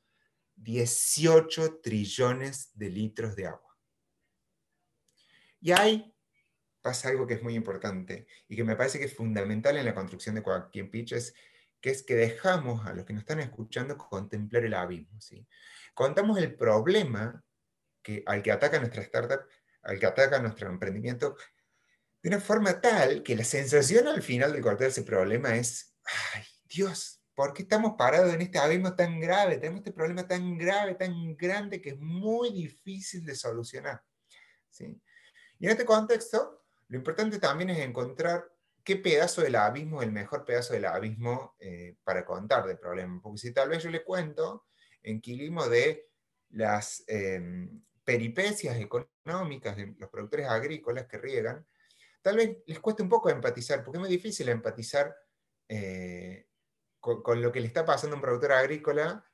18 0.56 1.80
trillones 1.82 2.70
de 2.72 2.88
litros 2.88 3.36
de 3.36 3.48
agua. 3.48 3.73
Y 5.64 5.72
ahí 5.72 6.14
pasa 6.82 7.08
algo 7.08 7.26
que 7.26 7.32
es 7.32 7.42
muy 7.42 7.54
importante 7.54 8.26
y 8.46 8.54
que 8.54 8.64
me 8.64 8.76
parece 8.76 8.98
que 8.98 9.06
es 9.06 9.14
fundamental 9.16 9.78
en 9.78 9.86
la 9.86 9.94
construcción 9.94 10.34
de 10.34 10.42
cualquier 10.42 10.90
pitch, 10.90 11.12
es, 11.12 11.34
que 11.80 11.88
es 11.88 12.02
que 12.02 12.14
dejamos 12.14 12.86
a 12.86 12.92
los 12.92 13.06
que 13.06 13.14
nos 13.14 13.22
están 13.22 13.40
escuchando 13.40 13.96
contemplar 13.96 14.66
el 14.66 14.74
abismo. 14.74 15.18
¿sí? 15.22 15.48
Contamos 15.94 16.36
el 16.36 16.54
problema 16.54 17.42
que, 18.02 18.22
al 18.26 18.42
que 18.42 18.52
ataca 18.52 18.78
nuestra 18.78 19.00
startup, 19.00 19.40
al 19.84 19.98
que 19.98 20.04
ataca 20.04 20.38
nuestro 20.38 20.68
emprendimiento, 20.68 21.34
de 22.22 22.28
una 22.28 22.40
forma 22.40 22.78
tal 22.82 23.22
que 23.22 23.34
la 23.34 23.44
sensación 23.44 24.06
al 24.06 24.22
final 24.22 24.52
de 24.52 24.60
cortar 24.60 24.88
ese 24.88 25.02
problema 25.02 25.56
es, 25.56 25.96
ay, 26.34 26.44
Dios, 26.64 27.22
¿por 27.34 27.54
qué 27.54 27.62
estamos 27.62 27.94
parados 27.96 28.34
en 28.34 28.42
este 28.42 28.58
abismo 28.58 28.94
tan 28.94 29.18
grave? 29.18 29.56
Tenemos 29.56 29.78
este 29.78 29.92
problema 29.92 30.28
tan 30.28 30.58
grave, 30.58 30.94
tan 30.94 31.34
grande, 31.38 31.80
que 31.80 31.90
es 31.90 31.98
muy 31.98 32.52
difícil 32.52 33.24
de 33.24 33.34
solucionar. 33.34 34.02
¿sí? 34.68 35.00
Y 35.58 35.66
en 35.66 35.72
este 35.72 35.84
contexto, 35.84 36.64
lo 36.88 36.96
importante 36.96 37.38
también 37.38 37.70
es 37.70 37.78
encontrar 37.78 38.50
qué 38.82 38.96
pedazo 38.96 39.40
del 39.40 39.56
abismo 39.56 40.02
es 40.02 40.08
el 40.08 40.12
mejor 40.12 40.44
pedazo 40.44 40.74
del 40.74 40.84
abismo 40.84 41.56
eh, 41.58 41.96
para 42.04 42.24
contar 42.24 42.66
de 42.66 42.76
problema. 42.76 43.20
Porque 43.22 43.38
si 43.38 43.52
tal 43.52 43.70
vez 43.70 43.82
yo 43.82 43.90
le 43.90 44.04
cuento 44.04 44.66
en 45.02 45.20
Quilimo 45.20 45.68
de 45.68 46.10
las 46.50 47.02
em, 47.06 47.82
peripecias 48.04 48.76
económicas 48.76 49.76
de 49.76 49.94
los 49.98 50.10
productores 50.10 50.48
agrícolas 50.48 51.06
que 51.06 51.18
riegan, 51.18 51.66
tal 52.20 52.36
vez 52.36 52.58
les 52.66 52.78
cueste 52.80 53.02
un 53.02 53.08
poco 53.08 53.30
empatizar, 53.30 53.82
porque 53.82 53.98
es 53.98 54.00
muy 54.00 54.10
difícil 54.10 54.48
empatizar 54.48 55.14
eh, 55.68 56.46
con, 57.00 57.42
lo 57.42 57.52
que 57.52 57.60
le 57.60 57.66
está 57.66 57.84
pasando 57.84 58.14
a 58.14 58.18
un 58.18 58.22
productor 58.22 58.52
agrícola 58.52 59.24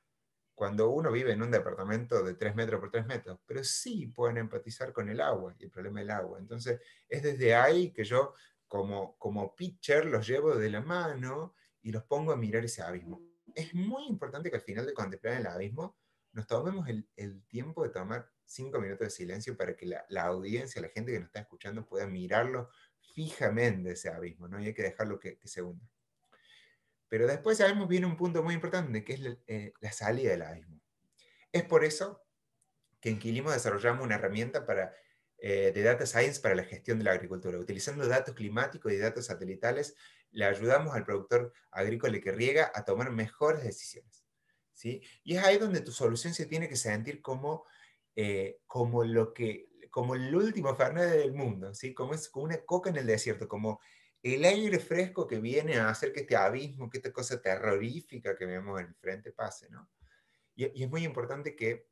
cuando 0.61 0.91
uno 0.91 1.11
vive 1.11 1.31
en 1.31 1.41
un 1.41 1.49
departamento 1.49 2.21
de 2.21 2.35
3 2.35 2.53
metros 2.53 2.79
por 2.79 2.91
3 2.91 3.07
metros, 3.07 3.39
pero 3.47 3.63
sí 3.63 4.05
pueden 4.05 4.37
empatizar 4.37 4.93
con 4.93 5.09
el 5.09 5.19
agua 5.19 5.55
y 5.57 5.63
el 5.63 5.71
problema 5.71 6.01
del 6.01 6.11
agua. 6.11 6.37
Entonces, 6.37 6.79
es 7.09 7.23
desde 7.23 7.55
ahí 7.55 7.91
que 7.91 8.03
yo, 8.03 8.35
como, 8.67 9.17
como 9.17 9.55
pitcher, 9.55 10.05
los 10.05 10.27
llevo 10.27 10.53
de 10.53 10.69
la 10.69 10.81
mano 10.81 11.55
y 11.81 11.91
los 11.91 12.03
pongo 12.03 12.31
a 12.31 12.35
mirar 12.35 12.63
ese 12.63 12.83
abismo. 12.83 13.23
Es 13.55 13.73
muy 13.73 14.05
importante 14.05 14.51
que 14.51 14.57
al 14.57 14.61
final 14.61 14.85
de 14.85 14.93
contemplar 14.93 15.33
el 15.33 15.47
abismo, 15.47 15.97
nos 16.31 16.45
tomemos 16.45 16.87
el, 16.87 17.43
tiempo 17.47 17.81
de 17.81 17.89
tomar 17.89 18.29
5 18.45 18.79
minutos 18.79 19.07
de 19.07 19.09
silencio 19.09 19.57
para 19.57 19.75
que 19.75 19.87
la, 19.87 20.05
la, 20.09 20.25
audiencia, 20.25 20.79
la 20.79 20.89
gente 20.89 21.11
que 21.11 21.17
nos 21.17 21.29
está 21.29 21.39
escuchando, 21.39 21.87
pueda 21.87 22.05
mirarlo 22.05 22.69
fijamente 23.15 23.93
ese 23.93 24.09
abismo, 24.09 24.47
¿no? 24.47 24.61
Y 24.61 24.67
hay 24.67 24.75
que 24.75 24.83
dejarlo 24.83 25.19
que, 25.19 25.39
que 25.39 25.47
se 25.47 25.63
hunda. 25.63 25.89
Pero 27.11 27.27
después 27.27 27.57
sabemos 27.57 27.89
viene 27.89 28.05
un 28.05 28.15
punto 28.15 28.41
muy 28.41 28.53
importante, 28.53 29.03
que 29.03 29.11
es 29.11 29.19
la, 29.19 29.37
eh, 29.45 29.73
la 29.81 29.91
salida 29.91 30.31
del 30.31 30.43
abismo. 30.43 30.79
Es 31.51 31.65
por 31.65 31.83
eso 31.83 32.23
que 33.01 33.09
en 33.09 33.19
Quilimo 33.19 33.51
desarrollamos 33.51 34.05
una 34.05 34.15
herramienta 34.15 34.65
para 34.65 34.95
eh, 35.39 35.73
de 35.75 35.83
Data 35.83 36.05
Science 36.05 36.39
para 36.39 36.55
la 36.55 36.63
gestión 36.63 36.99
de 36.99 37.03
la 37.03 37.11
agricultura. 37.11 37.57
Utilizando 37.57 38.07
datos 38.07 38.33
climáticos 38.33 38.93
y 38.93 38.97
datos 38.97 39.25
satelitales, 39.25 39.93
le 40.29 40.45
ayudamos 40.45 40.95
al 40.95 41.03
productor 41.03 41.51
agrícola 41.71 42.17
que 42.21 42.31
riega 42.31 42.71
a 42.73 42.85
tomar 42.85 43.11
mejores 43.11 43.65
decisiones. 43.65 44.23
¿sí? 44.71 45.01
Y 45.25 45.35
es 45.35 45.43
ahí 45.43 45.57
donde 45.57 45.81
tu 45.81 45.91
solución 45.91 46.33
se 46.33 46.45
tiene 46.45 46.69
que 46.69 46.77
sentir 46.77 47.21
como, 47.21 47.65
eh, 48.15 48.61
como, 48.67 49.03
lo 49.03 49.33
que, 49.33 49.67
como 49.89 50.15
el 50.15 50.33
último 50.33 50.73
Fernet 50.77 51.09
del 51.09 51.33
mundo, 51.33 51.73
¿sí? 51.73 51.93
como, 51.93 52.13
es, 52.13 52.29
como 52.29 52.45
una 52.45 52.63
coca 52.63 52.89
en 52.89 52.95
el 52.95 53.05
desierto, 53.05 53.49
como 53.49 53.81
el 54.23 54.45
aire 54.45 54.79
fresco 54.79 55.27
que 55.27 55.39
viene 55.39 55.77
a 55.77 55.89
hacer 55.89 56.13
que 56.13 56.21
este 56.21 56.35
abismo, 56.35 56.89
que 56.89 56.97
esta 56.97 57.11
cosa 57.11 57.41
terrorífica 57.41 58.35
que 58.35 58.45
vemos 58.45 58.79
en 58.79 58.87
el 58.87 58.95
frente 58.95 59.31
pase. 59.31 59.69
¿no? 59.69 59.89
Y, 60.55 60.83
es 60.83 60.89
muy 60.89 61.03
importante 61.03 61.55
que, 61.55 61.87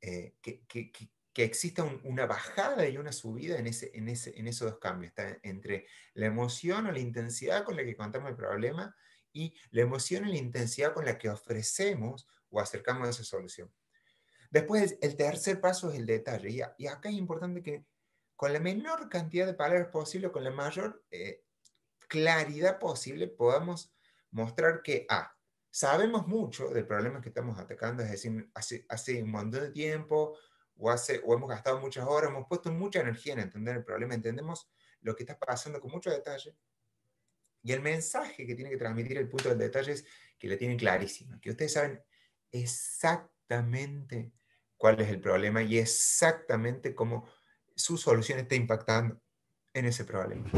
eh, 0.00 0.36
que, 0.40 0.64
que, 0.66 0.92
que 1.36 1.44
exista 1.44 1.84
una 2.04 2.26
bajada 2.26 2.88
y 2.88 2.96
una 2.96 3.12
subida 3.12 3.58
en, 3.58 3.66
ese, 3.66 3.90
en, 3.92 4.08
ese, 4.08 4.38
en 4.38 4.46
esos 4.46 4.70
dos 4.70 4.80
cambios, 4.80 5.10
está 5.10 5.38
entre 5.42 5.86
la 6.14 6.26
emoción 6.26 6.86
o 6.86 6.92
la 6.92 7.00
intensidad 7.00 7.64
con 7.64 7.76
la 7.76 7.84
que 7.84 7.96
contamos 7.96 8.30
el 8.30 8.36
problema 8.36 8.96
y 9.32 9.54
la 9.70 9.82
emoción 9.82 10.26
y 10.26 10.32
la 10.32 10.38
intensidad 10.38 10.94
con 10.94 11.04
la 11.04 11.18
que 11.18 11.28
ofrecemos 11.28 12.26
o 12.48 12.60
acercamos 12.60 13.06
a 13.06 13.10
esa 13.10 13.24
solución. 13.24 13.70
Después, 14.50 14.96
el 15.02 15.16
tercer 15.16 15.60
paso 15.60 15.90
es 15.90 15.98
el 15.98 16.06
detalle. 16.06 16.48
Y, 16.48 16.84
y 16.84 16.86
acá 16.86 17.10
es 17.10 17.16
importante 17.16 17.62
que 17.62 17.84
con 18.36 18.52
la 18.52 18.60
menor 18.60 19.08
cantidad 19.08 19.46
de 19.46 19.54
palabras 19.54 19.88
posible, 19.88 20.30
con 20.30 20.44
la 20.44 20.50
mayor 20.50 21.04
eh, 21.10 21.42
claridad 22.08 22.78
posible, 22.78 23.28
podamos 23.28 23.94
mostrar 24.30 24.82
que, 24.82 25.06
A, 25.08 25.34
sabemos 25.70 26.26
mucho 26.26 26.68
del 26.68 26.86
problema 26.86 27.20
que 27.20 27.30
estamos 27.30 27.58
atacando, 27.58 28.02
es 28.02 28.10
decir, 28.10 28.50
hace, 28.54 29.22
un 29.22 29.30
montón 29.30 29.62
de 29.62 29.70
tiempo 29.70 30.38
o, 30.76 30.90
hace, 30.90 31.20
o 31.24 31.34
hemos 31.34 31.48
gastado 31.48 31.80
muchas 31.80 32.06
horas, 32.06 32.30
hemos 32.30 32.46
puesto 32.46 32.70
mucha 32.70 33.00
energía 33.00 33.32
en 33.32 33.40
entender 33.40 33.76
el 33.76 33.84
problema, 33.84 34.14
entendemos 34.14 34.70
lo 35.00 35.16
que 35.16 35.22
está 35.22 35.38
pasando 35.38 35.80
con 35.80 35.90
mucho 35.90 36.10
detalle. 36.10 36.56
Y 37.62 37.72
el 37.72 37.80
mensaje 37.80 38.46
que 38.46 38.54
tiene 38.54 38.70
que 38.70 38.76
transmitir 38.76 39.18
el 39.18 39.28
punto 39.28 39.48
del 39.48 39.58
detalle 39.58 39.92
es 39.92 40.06
que 40.38 40.48
le 40.48 40.56
tienen 40.56 40.78
clarísimo, 40.78 41.40
que 41.40 41.50
ustedes 41.50 41.72
saben 41.72 42.02
exactamente 42.52 44.32
cuál 44.76 45.00
es 45.00 45.08
el 45.08 45.20
problema 45.20 45.62
y 45.62 45.78
exactamente 45.78 46.94
cómo 46.94 47.28
su 47.76 47.96
solución 47.96 48.38
está 48.38 48.54
impactando 48.54 49.20
en 49.72 49.84
ese 49.84 50.04
problema. 50.04 50.50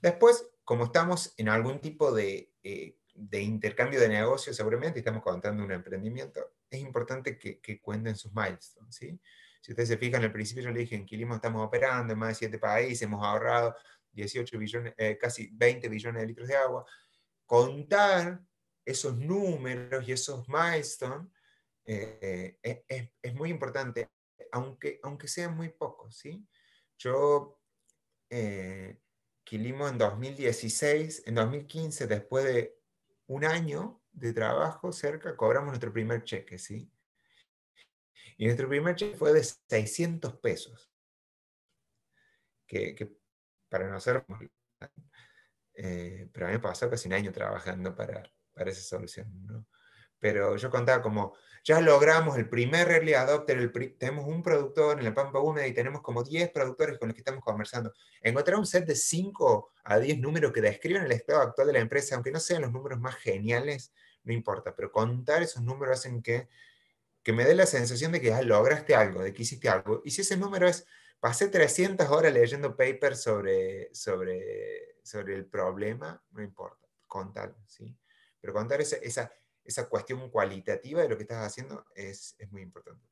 Después, 0.00 0.46
como 0.64 0.84
estamos 0.84 1.34
en 1.36 1.48
algún 1.48 1.80
tipo 1.80 2.12
de, 2.12 2.54
eh, 2.62 2.96
de 3.14 3.42
intercambio 3.42 4.00
de 4.00 4.08
negocio, 4.08 4.54
seguramente 4.54 5.00
estamos 5.00 5.22
contando 5.22 5.64
un 5.64 5.72
emprendimiento, 5.72 6.54
es 6.70 6.80
importante 6.80 7.36
que, 7.36 7.60
que 7.60 7.80
cuenten 7.80 8.16
sus 8.16 8.32
milestones, 8.32 8.94
¿sí? 8.94 9.20
Si 9.62 9.70
ustedes 9.70 9.90
se 9.90 9.96
fijan, 9.96 10.24
al 10.24 10.32
principio 10.32 10.64
yo 10.64 10.70
le 10.72 10.80
dije, 10.80 10.96
en 10.96 11.06
Quilimo 11.06 11.36
estamos 11.36 11.64
operando 11.64 12.12
en 12.12 12.18
más 12.18 12.30
de 12.30 12.34
siete 12.34 12.58
países, 12.58 13.02
hemos 13.02 13.24
ahorrado 13.24 13.76
18 14.10 14.58
billones, 14.58 14.94
eh, 14.96 15.16
casi 15.16 15.50
20 15.52 15.88
billones 15.88 16.20
de 16.20 16.26
litros 16.26 16.48
de 16.48 16.56
agua. 16.56 16.84
Contar 17.46 18.40
esos 18.84 19.16
números 19.16 20.06
y 20.08 20.12
esos 20.12 20.48
milestones 20.48 21.28
eh, 21.84 22.58
es, 22.60 23.10
es, 23.22 23.34
muy 23.34 23.50
importante, 23.50 24.10
aunque, 24.52 25.00
aunque 25.02 25.26
sean 25.28 25.56
muy 25.56 25.70
pocos, 25.70 26.16
¿sí? 26.16 26.46
Yo, 26.98 27.60
eh, 28.30 29.00
Quilimo 29.44 29.88
en 29.88 29.98
2016, 29.98 31.24
en 31.26 31.34
2015, 31.34 32.06
después 32.06 32.44
de 32.44 32.78
un 33.26 33.44
año 33.44 34.00
de 34.12 34.32
trabajo 34.32 34.92
cerca, 34.92 35.36
cobramos 35.36 35.70
nuestro 35.70 35.92
primer 35.92 36.22
cheque, 36.22 36.58
¿sí? 36.58 36.90
Y 38.36 38.44
nuestro 38.44 38.68
primer 38.68 38.94
cheque 38.94 39.16
fue 39.16 39.32
de 39.32 39.42
600 39.42 40.38
pesos, 40.38 40.92
que, 42.66 42.94
que 42.94 43.10
para 43.68 43.88
nosotros, 43.90 44.24
eh, 45.74 46.28
pero 46.32 46.46
a 46.46 46.48
mí 46.50 46.54
me 46.54 46.62
pasó 46.62 46.88
casi 46.88 47.08
un 47.08 47.14
año 47.14 47.32
trabajando 47.32 47.94
para, 47.96 48.22
para 48.52 48.70
esa 48.70 48.82
solución. 48.82 49.28
¿no? 49.46 49.66
Pero 50.22 50.56
yo 50.56 50.70
contaba 50.70 51.02
como, 51.02 51.34
ya 51.64 51.80
logramos 51.80 52.38
el 52.38 52.48
primer 52.48 52.88
early 52.90 53.14
adopter, 53.14 53.58
el 53.58 53.96
tenemos 53.98 54.26
un 54.28 54.42
productor 54.42 55.00
en 55.00 55.04
la 55.04 55.14
Pampa 55.14 55.40
Húmeda 55.40 55.66
y 55.66 55.74
tenemos 55.74 56.00
como 56.00 56.22
10 56.22 56.50
productores 56.52 56.96
con 56.98 57.08
los 57.08 57.14
que 57.14 57.22
estamos 57.22 57.42
conversando. 57.42 57.92
Encontrar 58.22 58.58
un 58.58 58.66
set 58.66 58.86
de 58.86 58.94
5 58.94 59.72
a 59.82 59.98
10 59.98 60.20
números 60.20 60.52
que 60.52 60.60
describen 60.60 61.02
el 61.02 61.12
estado 61.12 61.40
actual 61.40 61.66
de 61.66 61.72
la 61.72 61.80
empresa, 61.80 62.14
aunque 62.14 62.30
no 62.30 62.38
sean 62.38 62.62
los 62.62 62.70
números 62.70 63.00
más 63.00 63.16
geniales, 63.16 63.92
no 64.22 64.32
importa, 64.32 64.74
pero 64.76 64.92
contar 64.92 65.42
esos 65.42 65.62
números 65.64 65.98
hacen 65.98 66.22
que 66.22 66.48
que 67.22 67.32
me 67.32 67.44
dé 67.44 67.54
la 67.54 67.66
sensación 67.66 68.12
de 68.12 68.20
que 68.20 68.28
ya 68.28 68.42
lograste 68.42 68.94
algo, 68.94 69.22
de 69.22 69.32
que 69.32 69.42
hiciste 69.42 69.68
algo. 69.68 70.02
Y 70.04 70.10
si 70.10 70.22
ese 70.22 70.36
número 70.36 70.68
es, 70.68 70.86
pasé 71.20 71.48
300 71.48 72.08
horas 72.10 72.32
leyendo 72.32 72.76
papers 72.76 73.22
sobre, 73.22 73.94
sobre, 73.94 74.96
sobre 75.02 75.36
el 75.36 75.46
problema, 75.46 76.22
no 76.32 76.42
importa, 76.42 76.88
contarlo, 77.06 77.56
¿sí? 77.66 77.96
Pero 78.40 78.52
contar 78.52 78.80
esa, 78.80 78.96
esa, 78.96 79.32
esa 79.64 79.88
cuestión 79.88 80.30
cualitativa 80.30 81.02
de 81.02 81.08
lo 81.08 81.16
que 81.16 81.22
estás 81.22 81.46
haciendo 81.46 81.84
es, 81.94 82.34
es, 82.38 82.50
muy 82.50 82.62
importante. 82.62 83.06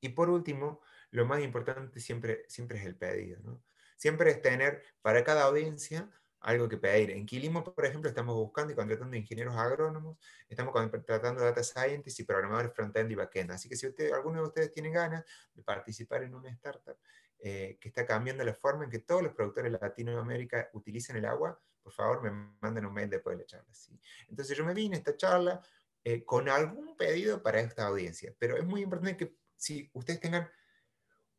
Y 0.00 0.10
por 0.10 0.28
último, 0.30 0.80
lo 1.10 1.26
más 1.26 1.40
importante 1.40 2.00
siempre, 2.00 2.44
siempre 2.48 2.78
es 2.78 2.86
el 2.86 2.96
pedido, 2.96 3.40
¿no? 3.42 3.62
Siempre 3.96 4.30
es 4.30 4.42
tener 4.42 4.82
para 5.00 5.24
cada 5.24 5.44
audiencia 5.44 6.10
algo 6.44 6.68
que 6.68 6.76
pedir. 6.76 7.10
En 7.10 7.24
Quilimo, 7.24 7.64
por 7.64 7.86
ejemplo, 7.86 8.08
estamos 8.08 8.34
buscando 8.34 8.72
y 8.72 8.76
contratando 8.76 9.16
ingenieros 9.16 9.56
agrónomos, 9.56 10.18
estamos 10.48 10.72
contratando 10.72 11.42
data 11.42 11.62
scientists 11.62 12.20
y 12.20 12.24
programadores 12.24 12.72
front-end 12.74 13.10
y 13.10 13.14
back-end. 13.14 13.52
Así 13.52 13.68
que 13.68 13.76
si 13.76 13.86
usted, 13.86 14.12
alguno 14.12 14.42
de 14.42 14.48
ustedes 14.48 14.72
tiene 14.72 14.90
ganas 14.90 15.24
de 15.54 15.62
participar 15.62 16.22
en 16.22 16.34
una 16.34 16.50
startup 16.50 16.98
eh, 17.38 17.78
que 17.80 17.88
está 17.88 18.06
cambiando 18.06 18.44
la 18.44 18.54
forma 18.54 18.84
en 18.84 18.90
que 18.90 18.98
todos 18.98 19.22
los 19.22 19.32
productores 19.32 19.72
de 19.72 19.78
Latinoamérica 19.78 20.68
utilizan 20.74 21.16
el 21.16 21.24
agua, 21.24 21.58
por 21.84 21.92
favor 21.92 22.22
me 22.22 22.30
manden 22.60 22.86
un 22.86 22.94
mail 22.94 23.10
después 23.10 23.36
de 23.36 23.44
la 23.44 23.46
charla. 23.46 23.72
¿sí? 23.72 24.00
Entonces 24.28 24.56
yo 24.56 24.64
me 24.64 24.74
vine 24.74 24.96
a 24.96 24.98
esta 24.98 25.16
charla 25.16 25.62
eh, 26.02 26.24
con 26.24 26.48
algún 26.48 26.96
pedido 26.96 27.42
para 27.42 27.60
esta 27.60 27.86
audiencia, 27.86 28.34
pero 28.38 28.56
es 28.56 28.64
muy 28.64 28.82
importante 28.82 29.16
que 29.16 29.36
si 29.56 29.90
ustedes 29.92 30.20
tengan 30.20 30.50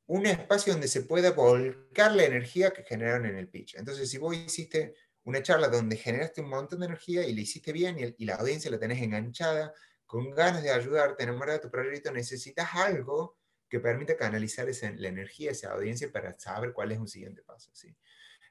un 0.08 0.26
espacio 0.26 0.74
donde 0.74 0.88
se 0.88 1.02
pueda 1.02 1.32
volcar 1.32 2.14
la 2.14 2.26
energía 2.26 2.72
que 2.72 2.84
generaron 2.84 3.26
en 3.26 3.38
el 3.38 3.50
pitch. 3.50 3.76
Entonces, 3.76 4.10
si 4.10 4.18
vos 4.18 4.36
hiciste 4.36 4.96
una 5.24 5.42
charla 5.42 5.68
donde 5.68 5.98
generaste 5.98 6.42
un 6.42 6.50
montón 6.50 6.80
de 6.80 6.86
energía 6.86 7.26
y 7.28 7.34
le 7.34 7.42
hiciste 7.42 7.72
bien 7.74 7.98
y, 8.18 8.26
la 8.26 8.36
audiencia 8.36 8.70
la 8.70 8.80
tenés 8.80 9.02
enganchada, 9.02 9.74
con 10.06 10.30
ganas 10.32 10.62
de 10.62 10.70
ayudarte, 10.70 11.24
enamorar 11.24 11.56
de 11.56 11.62
tu 11.62 11.72
proyecto, 11.72 12.12
necesitas 12.12 12.76
algo 12.76 13.40
que 13.68 13.80
permita 13.80 14.16
canalizar 14.16 14.70
esa, 14.70 14.92
la 14.92 15.08
energía 15.08 15.48
de 15.48 15.54
esa 15.54 15.72
audiencia 15.72 16.12
para 16.12 16.38
saber 16.38 16.72
cuál 16.74 16.92
es 16.92 17.00
un 17.00 17.08
siguiente 17.08 17.42
paso. 17.42 17.72
¿sí? 17.74 17.96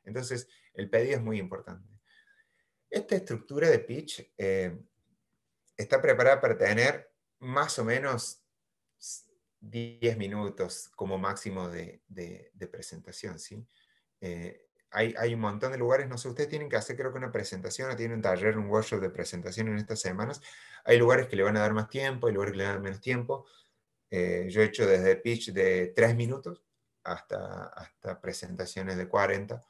Entonces, 0.05 0.49
el 0.75 0.91
pedido 0.91 1.17
es 1.17 1.23
muy 1.23 1.39
importante. 1.39 1.89
Esta 2.91 3.17
estructura 3.17 3.69
de 3.69 3.79
pitch 3.81 4.33
eh, 4.39 4.79
está 5.77 6.01
preparada 6.01 6.41
para 6.41 6.57
tener 6.57 7.11
más 7.41 7.79
o 7.79 7.85
menos 7.85 8.45
10 9.61 10.17
minutos 10.17 10.91
como 10.95 11.19
máximo 11.19 11.69
de, 11.69 12.03
de, 12.09 12.67
presentación, 12.69 13.39
¿sí? 13.39 13.67
Eh, 14.21 14.67
hay, 14.91 15.15
hay, 15.19 15.35
un 15.35 15.41
montón 15.41 15.73
de 15.73 15.79
lugares, 15.79 16.09
no 16.09 16.19
sé, 16.19 16.29
ustedes 16.29 16.49
tienen 16.49 16.69
que 16.69 16.77
hacer 16.77 16.97
creo 16.97 17.11
que 17.11 17.19
una 17.19 17.33
presentación 17.33 17.91
o 17.91 17.97
tienen 17.97 18.17
un 18.17 18.23
taller, 18.23 18.57
un 18.57 18.69
workshop 18.69 19.01
de 19.01 19.11
presentación 19.11 19.69
en 19.69 19.79
estas 19.79 20.01
semanas. 20.01 20.41
Hay 20.85 20.99
lugares 20.99 21.27
que 21.27 21.37
le 21.37 21.43
van 21.43 21.57
a 21.57 21.61
dar 21.61 21.73
más 21.73 21.89
tiempo, 21.89 22.29
hay 22.29 22.35
lugares 22.35 22.53
que 22.53 22.59
le 22.59 22.65
dan 22.65 22.83
menos 22.83 23.01
tiempo. 23.01 23.47
Eh, 24.11 24.47
yo 24.51 24.63
he 24.63 24.67
hecho 24.67 24.87
desde 24.87 25.17
pitch 25.17 25.51
de 25.53 25.89
3 25.89 26.15
minutos 26.15 26.63
hasta, 27.03 27.67
hasta 27.67 28.21
presentaciones 28.21 28.97
de 28.97 29.09
40. 29.09 29.61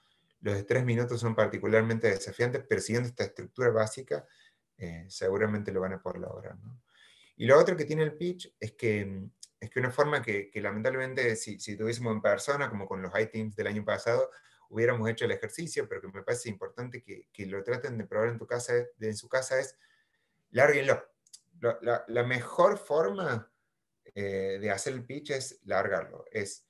Los 0.44 0.56
de 0.56 0.64
3 0.64 0.84
minutos 0.84 1.20
son 1.20 1.34
particularmente 1.34 2.06
desafiantes, 2.08 2.62
pero 2.68 2.82
siguiendo 2.82 3.08
esta 3.08 3.24
estructura 3.24 3.70
básica, 3.70 4.26
eh, 4.76 5.06
seguramente 5.08 5.72
lo 5.72 5.80
van 5.80 5.94
a 5.94 6.02
poder 6.02 6.20
lograr. 6.20 6.58
¿no? 6.58 6.82
Y 7.36 7.46
lo 7.46 7.58
otro 7.58 7.78
que 7.78 7.86
tiene 7.86 8.02
el 8.02 8.14
pitch 8.14 8.54
es 8.60 8.72
que 8.72 9.30
es 9.58 9.70
que 9.70 9.80
una 9.80 9.90
forma 9.90 10.20
que, 10.20 10.50
lamentablemente 10.56 11.34
si, 11.36 11.58
si, 11.58 11.78
tuviésemos 11.78 12.12
en 12.12 12.20
persona, 12.20 12.68
como 12.68 12.86
con 12.86 13.00
los 13.00 13.18
iTeams 13.18 13.56
del 13.56 13.68
año 13.68 13.86
pasado, 13.86 14.30
hubiéramos 14.68 15.08
hecho 15.08 15.24
el 15.24 15.30
ejercicio, 15.30 15.88
pero 15.88 16.02
que 16.02 16.08
me 16.08 16.22
parece 16.22 16.50
importante 16.50 17.02
que, 17.02 17.28
que 17.32 17.46
lo 17.46 17.64
traten 17.64 17.96
de 17.96 18.04
probar 18.04 18.28
en, 18.28 18.36
tu 18.36 18.46
casa, 18.46 18.74
en 19.00 19.16
su 19.16 19.30
casa, 19.30 19.58
es 19.58 19.78
lárguenlo. 20.50 21.02
La, 21.80 22.04
la, 22.06 22.24
mejor 22.24 22.76
forma 22.76 23.50
eh, 24.14 24.58
de 24.60 24.70
hacer 24.70 24.92
el 24.92 25.06
pitch 25.06 25.30
es 25.30 25.60
largarlo, 25.64 26.26
es 26.30 26.66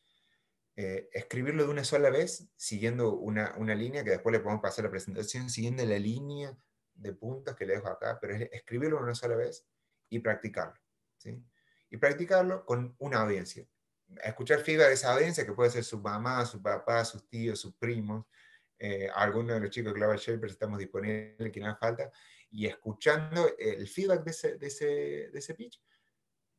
eh, 0.76 1.08
escribirlo 1.12 1.64
de 1.64 1.70
una 1.70 1.84
sola 1.84 2.10
vez, 2.10 2.48
siguiendo 2.56 3.14
una, 3.14 3.54
una, 3.58 3.74
línea, 3.74 4.04
que 4.04 4.10
después 4.10 4.32
le 4.32 4.40
podemos 4.40 4.62
pasar 4.62 4.84
la 4.84 4.90
presentación, 4.90 5.50
siguiendo 5.50 5.84
la 5.84 5.98
línea 5.98 6.56
de 6.94 7.12
puntos 7.12 7.54
que 7.54 7.66
le 7.66 7.74
dejo 7.74 7.88
acá, 7.88 8.18
pero 8.20 8.34
es 8.34 8.48
escribirlo 8.52 9.00
una 9.00 9.14
sola 9.14 9.36
vez 9.36 9.66
y 10.08 10.18
practicarlo. 10.20 10.80
¿sí? 11.18 11.42
y 11.94 11.96
practicarlo 11.96 12.64
con 12.64 12.92
una 12.98 13.20
audiencia. 13.20 13.64
Escuchar 14.24 14.58
feedback 14.58 14.88
de 14.88 14.94
esa 14.94 15.12
audiencia, 15.14 15.46
que 15.46 15.52
puede 15.52 15.70
ser 15.70 15.84
su 15.84 16.00
mamá, 16.00 16.44
su 16.44 16.60
papá, 16.60 17.04
sus 17.04 17.28
tíos, 17.28 17.60
sus 17.60 17.76
primos, 17.76 18.26
eh, 18.80 19.08
algunos 19.14 19.54
de 19.54 19.60
los 19.60 19.70
chicos 19.70 19.92
de 19.92 20.00
Global 20.00 20.18
Shapers 20.18 20.54
estamos 20.54 20.80
disponibles, 20.80 21.52
que 21.52 21.60
nada 21.60 21.76
falta, 21.76 22.10
y 22.50 22.66
escuchando 22.66 23.48
el 23.56 23.86
feedback 23.86 24.24
de 24.24 24.30
ese, 24.32 24.58
de 24.58 24.66
ese, 24.66 24.86
de 24.86 25.38
ese 25.38 25.54
pitch, 25.54 25.80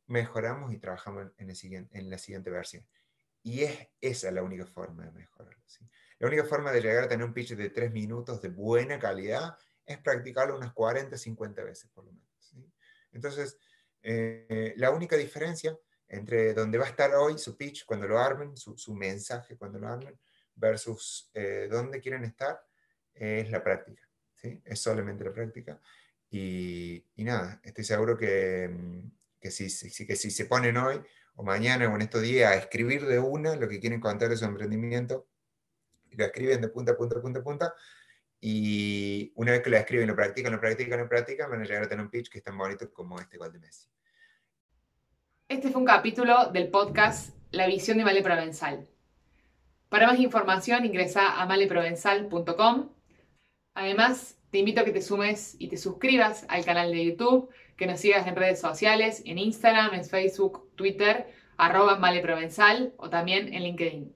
mejoramos 0.06 0.72
y 0.72 0.78
trabajamos 0.78 1.30
en, 1.36 1.50
el 1.50 1.56
siguiente, 1.56 1.98
en 1.98 2.08
la 2.08 2.16
siguiente 2.16 2.48
versión. 2.48 2.86
Y 3.46 3.62
es 3.62 3.88
esa 4.00 4.32
la 4.32 4.42
única 4.42 4.66
forma 4.66 5.04
de 5.04 5.12
mejorarlo. 5.12 5.62
La 6.18 6.26
única 6.26 6.44
forma 6.44 6.72
de 6.72 6.80
llegar 6.80 7.04
a 7.04 7.08
tener 7.08 7.24
un 7.24 7.32
pitch 7.32 7.54
de 7.54 7.70
tres 7.70 7.92
minutos 7.92 8.42
de 8.42 8.48
buena 8.48 8.98
calidad 8.98 9.56
es 9.84 9.98
practicarlo 9.98 10.56
unas 10.56 10.72
40, 10.72 11.16
50 11.16 11.62
veces 11.62 11.88
por 11.94 12.06
lo 12.06 12.12
menos. 12.12 12.56
Entonces, 13.12 13.56
eh, 14.02 14.74
la 14.78 14.90
única 14.90 15.16
diferencia 15.16 15.78
entre 16.08 16.54
donde 16.54 16.76
va 16.76 16.86
a 16.86 16.88
estar 16.88 17.14
hoy 17.14 17.38
su 17.38 17.56
pitch 17.56 17.84
cuando 17.84 18.08
lo 18.08 18.18
armen, 18.18 18.56
su, 18.56 18.94
mensaje 18.94 19.56
cuando 19.56 19.78
lo 19.78 19.86
armen, 19.86 20.18
versus 20.56 21.30
eh, 21.32 21.68
dónde 21.70 22.00
quieren 22.00 22.24
estar, 22.24 22.60
es 23.14 23.48
la 23.48 23.62
práctica. 23.62 24.02
Es 24.64 24.80
solamente 24.80 25.22
la 25.22 25.32
práctica. 25.32 25.80
Y, 26.30 27.04
y 27.14 27.22
nada, 27.22 27.60
estoy 27.62 27.84
seguro 27.84 28.16
que, 28.16 28.68
mm, 28.68 29.10
que, 29.38 29.52
si, 29.52 29.68
que 30.04 30.16
si 30.16 30.32
se 30.32 30.46
ponen 30.46 30.76
hoy 30.78 31.00
o 31.36 31.42
mañana 31.42 31.88
o 31.88 31.94
en 31.94 32.02
estos 32.02 32.22
días 32.22 32.50
a 32.50 32.56
escribir 32.56 33.06
de 33.06 33.18
una 33.18 33.54
lo 33.56 33.68
que 33.68 33.78
quieren 33.78 34.00
contar 34.00 34.28
de 34.28 34.36
su 34.36 34.44
emprendimiento, 34.44 35.28
lo 36.10 36.24
escriben 36.24 36.60
de 36.60 36.68
punta 36.68 36.92
a 36.92 36.96
punta, 36.96 37.20
punta 37.20 37.40
a 37.40 37.42
punta, 37.42 37.74
y 38.40 39.32
una 39.36 39.52
vez 39.52 39.62
que 39.62 39.70
lo 39.70 39.76
escriben, 39.76 40.08
lo 40.08 40.16
practican, 40.16 40.52
lo 40.52 40.60
practican, 40.60 40.98
lo 40.98 41.08
practican, 41.08 41.50
van 41.50 41.60
a 41.60 41.64
llegar 41.64 41.82
a 41.82 41.88
tener 41.88 42.04
un 42.04 42.10
pitch 42.10 42.28
que 42.30 42.38
es 42.38 42.44
tan 42.44 42.56
bonito 42.56 42.92
como 42.92 43.18
este 43.20 43.36
igual 43.36 43.52
de 43.52 43.58
Messi. 43.60 43.88
Este 45.48 45.70
fue 45.70 45.80
un 45.80 45.86
capítulo 45.86 46.50
del 46.52 46.68
podcast 46.70 47.34
La 47.50 47.66
visión 47.66 47.98
de 47.98 48.04
Male 48.04 48.22
Provenzal. 48.22 48.88
Para 49.88 50.06
más 50.06 50.18
información 50.18 50.84
ingresa 50.84 51.40
a 51.40 51.46
maleprovenzal.com. 51.46 52.90
Además, 53.74 54.38
te 54.50 54.58
invito 54.58 54.80
a 54.80 54.84
que 54.84 54.92
te 54.92 55.02
sumes 55.02 55.54
y 55.58 55.68
te 55.68 55.76
suscribas 55.76 56.46
al 56.48 56.64
canal 56.64 56.90
de 56.90 57.04
YouTube, 57.04 57.50
que 57.76 57.86
nos 57.86 58.00
sigas 58.00 58.26
en 58.26 58.36
redes 58.36 58.60
sociales, 58.60 59.22
en 59.26 59.38
Instagram, 59.38 59.94
en 59.94 60.04
Facebook, 60.04 60.70
Twitter, 60.76 61.26
arroba 61.56 61.98
maleprovenzal 61.98 62.92
o 62.96 63.10
también 63.10 63.52
en 63.52 63.62
LinkedIn. 63.62 64.15